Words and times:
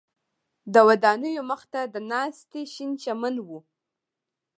د 0.73 0.75
ودانیو 0.87 1.41
مخ 1.51 1.61
ته 1.73 1.81
د 1.93 1.95
ناستي 2.11 2.63
شین 2.73 2.91
چمن 3.03 3.35
و. 3.47 3.49